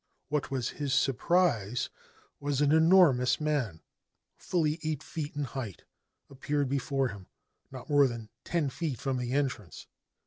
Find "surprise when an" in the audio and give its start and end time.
0.95-2.71